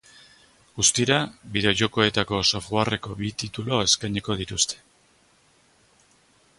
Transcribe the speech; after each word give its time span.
Guztira 0.79 1.17
bideo-jokoetako 1.57 2.39
softwareko 2.53 3.19
bi 3.21 3.31
titulu 3.45 3.83
eskainiko 3.85 4.41
dituzte. 4.41 4.83